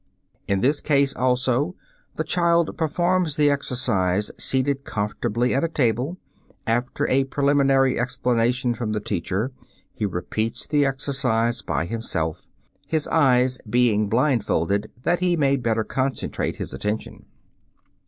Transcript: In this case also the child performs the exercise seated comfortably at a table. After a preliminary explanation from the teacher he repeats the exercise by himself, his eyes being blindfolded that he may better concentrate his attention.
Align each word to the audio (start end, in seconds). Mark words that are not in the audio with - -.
In 0.47 0.61
this 0.61 0.81
case 0.81 1.15
also 1.15 1.75
the 2.15 2.23
child 2.23 2.75
performs 2.75 3.35
the 3.35 3.51
exercise 3.51 4.31
seated 4.35 4.83
comfortably 4.83 5.53
at 5.53 5.63
a 5.63 5.67
table. 5.67 6.17
After 6.65 7.07
a 7.07 7.25
preliminary 7.25 7.99
explanation 7.99 8.73
from 8.73 8.93
the 8.93 8.99
teacher 8.99 9.51
he 9.93 10.07
repeats 10.07 10.65
the 10.65 10.87
exercise 10.87 11.61
by 11.61 11.85
himself, 11.85 12.47
his 12.87 13.07
eyes 13.09 13.59
being 13.69 14.09
blindfolded 14.09 14.91
that 15.03 15.19
he 15.19 15.37
may 15.37 15.55
better 15.55 15.83
concentrate 15.83 16.55
his 16.55 16.73
attention. 16.73 17.27